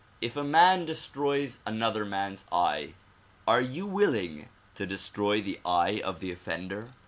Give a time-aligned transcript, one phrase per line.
[0.19, 2.95] If a man destroys another man's eye
[3.47, 6.95] are you willing to destroy the eye of the offender?